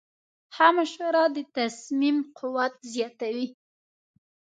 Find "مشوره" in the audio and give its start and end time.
0.75-1.23